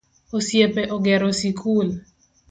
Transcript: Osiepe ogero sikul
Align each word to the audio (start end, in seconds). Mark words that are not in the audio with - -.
Osiepe 0.37 0.85
ogero 0.95 1.29
sikul 1.41 1.93